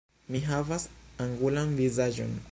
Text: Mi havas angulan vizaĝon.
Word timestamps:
Mi 0.35 0.39
havas 0.45 0.87
angulan 1.27 1.77
vizaĝon. 1.81 2.37